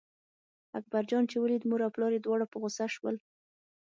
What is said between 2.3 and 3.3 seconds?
سره په غوسه شول.